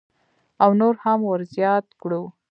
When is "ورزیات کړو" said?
1.31-2.23